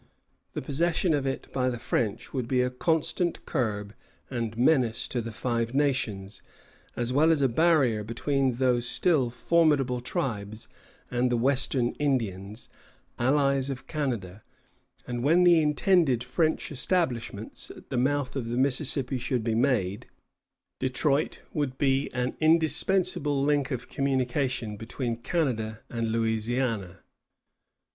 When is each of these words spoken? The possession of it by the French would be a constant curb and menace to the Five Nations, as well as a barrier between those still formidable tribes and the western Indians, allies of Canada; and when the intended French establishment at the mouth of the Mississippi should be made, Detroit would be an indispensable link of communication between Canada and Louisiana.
The 0.53 0.63
possession 0.63 1.13
of 1.13 1.27
it 1.27 1.47
by 1.53 1.69
the 1.69 1.77
French 1.77 2.33
would 2.33 2.47
be 2.47 2.63
a 2.63 2.71
constant 2.71 3.45
curb 3.45 3.93
and 4.31 4.57
menace 4.57 5.07
to 5.09 5.21
the 5.21 5.31
Five 5.31 5.75
Nations, 5.75 6.41
as 6.95 7.13
well 7.13 7.29
as 7.29 7.43
a 7.43 7.47
barrier 7.47 8.03
between 8.03 8.53
those 8.53 8.89
still 8.89 9.29
formidable 9.29 10.01
tribes 10.01 10.67
and 11.11 11.31
the 11.31 11.37
western 11.37 11.91
Indians, 11.99 12.67
allies 13.19 13.69
of 13.69 13.85
Canada; 13.85 14.41
and 15.05 15.21
when 15.21 15.43
the 15.43 15.61
intended 15.61 16.23
French 16.23 16.71
establishment 16.71 17.69
at 17.77 17.91
the 17.91 17.95
mouth 17.97 18.35
of 18.35 18.47
the 18.47 18.57
Mississippi 18.57 19.19
should 19.19 19.43
be 19.43 19.53
made, 19.53 20.07
Detroit 20.79 21.43
would 21.53 21.77
be 21.77 22.09
an 22.11 22.35
indispensable 22.39 23.43
link 23.43 23.69
of 23.69 23.87
communication 23.87 24.77
between 24.77 25.17
Canada 25.17 25.81
and 25.91 26.11
Louisiana. 26.11 27.01